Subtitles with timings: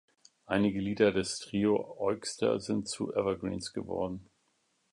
[0.47, 4.31] Einige Lieder des Trio Eugster sind zu Evergreens geworden.